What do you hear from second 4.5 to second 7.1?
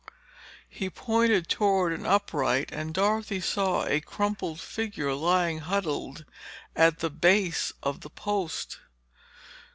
figure lying huddled at